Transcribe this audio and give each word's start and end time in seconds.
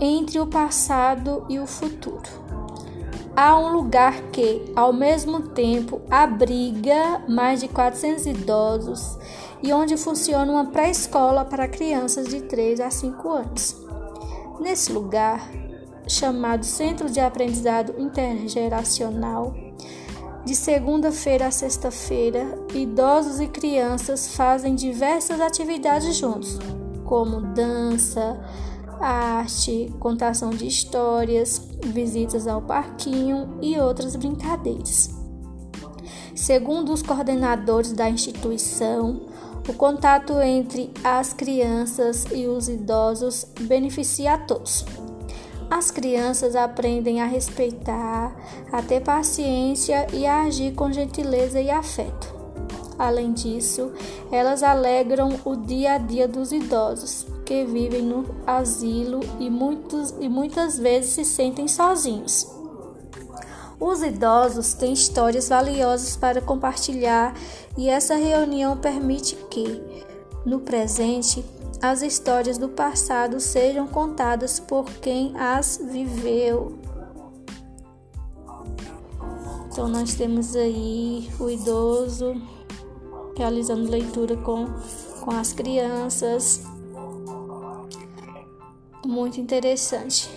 entre 0.00 0.38
o 0.40 0.46
passado 0.46 1.44
e 1.48 1.58
o 1.58 1.66
futuro. 1.66 2.44
Há 3.36 3.58
um 3.58 3.72
lugar 3.72 4.20
que, 4.30 4.72
ao 4.76 4.92
mesmo 4.92 5.40
tempo, 5.48 6.00
abriga 6.08 7.22
mais 7.28 7.60
de 7.60 7.68
400 7.68 8.26
idosos 8.26 9.18
e 9.62 9.72
onde 9.72 9.96
funciona 9.96 10.52
uma 10.52 10.66
pré-escola 10.66 11.44
para 11.44 11.66
crianças 11.66 12.28
de 12.28 12.42
3 12.42 12.80
a 12.80 12.90
5 12.90 13.28
anos. 13.30 13.76
Nesse 14.60 14.92
lugar, 14.92 15.50
chamado 16.06 16.64
Centro 16.64 17.10
de 17.10 17.18
Aprendizado 17.18 17.94
Intergeracional, 17.98 19.52
de 20.44 20.54
segunda-feira 20.54 21.46
a 21.46 21.50
sexta-feira, 21.50 22.58
idosos 22.74 23.40
e 23.40 23.48
crianças 23.48 24.36
fazem 24.36 24.74
diversas 24.74 25.40
atividades 25.40 26.14
juntos, 26.16 26.58
como 27.04 27.40
dança, 27.40 28.38
arte, 29.04 29.92
contação 30.00 30.50
de 30.50 30.66
histórias, 30.66 31.60
visitas 31.84 32.46
ao 32.46 32.62
parquinho 32.62 33.58
e 33.60 33.78
outras 33.78 34.16
brincadeiras. 34.16 35.10
Segundo 36.34 36.92
os 36.92 37.02
coordenadores 37.02 37.92
da 37.92 38.08
instituição, 38.08 39.26
o 39.68 39.72
contato 39.74 40.40
entre 40.40 40.90
as 41.02 41.32
crianças 41.32 42.26
e 42.32 42.46
os 42.46 42.68
idosos 42.68 43.46
beneficia 43.60 44.34
a 44.34 44.38
todos. 44.38 44.84
As 45.70 45.90
crianças 45.90 46.56
aprendem 46.56 47.20
a 47.20 47.26
respeitar, 47.26 48.34
a 48.72 48.82
ter 48.82 49.00
paciência 49.00 50.06
e 50.12 50.26
a 50.26 50.42
agir 50.42 50.74
com 50.74 50.92
gentileza 50.92 51.60
e 51.60 51.70
afeto. 51.70 52.34
Além 52.98 53.32
disso, 53.32 53.92
elas 54.30 54.62
alegram 54.62 55.40
o 55.44 55.56
dia 55.56 55.94
a 55.94 55.98
dia 55.98 56.28
dos 56.28 56.52
idosos 56.52 57.33
que 57.44 57.64
vivem 57.64 58.02
no 58.02 58.24
asilo 58.46 59.20
e, 59.38 59.50
muitos, 59.50 60.14
e 60.20 60.28
muitas 60.28 60.78
vezes 60.78 61.10
se 61.10 61.24
sentem 61.24 61.68
sozinhos. 61.68 62.48
Os 63.78 64.02
idosos 64.02 64.72
têm 64.74 64.92
histórias 64.92 65.48
valiosas 65.48 66.16
para 66.16 66.40
compartilhar 66.40 67.34
e 67.76 67.88
essa 67.88 68.14
reunião 68.14 68.76
permite 68.76 69.36
que, 69.50 69.82
no 70.46 70.60
presente, 70.60 71.44
as 71.82 72.00
histórias 72.00 72.56
do 72.56 72.68
passado 72.68 73.38
sejam 73.40 73.86
contadas 73.86 74.58
por 74.58 74.84
quem 74.84 75.36
as 75.36 75.78
viveu. 75.82 76.78
Então, 79.70 79.88
nós 79.88 80.14
temos 80.14 80.54
aí 80.54 81.28
o 81.38 81.50
idoso 81.50 82.40
realizando 83.36 83.90
leitura 83.90 84.36
com, 84.36 84.66
com 85.20 85.32
as 85.32 85.52
crianças. 85.52 86.62
Muito 89.06 89.38
interessante. 89.40 90.30